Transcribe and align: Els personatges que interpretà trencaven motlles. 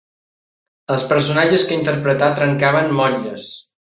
Els 0.95 1.05
personatges 1.11 1.67
que 1.71 1.77
interpretà 1.81 2.31
trencaven 2.41 2.89
motlles. 3.03 3.49